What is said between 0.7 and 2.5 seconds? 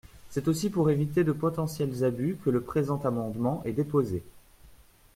pour éviter de potentiels abus que